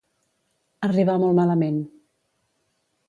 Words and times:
Arribar 0.87 1.17
molt 1.25 1.37
malament. 1.41 1.77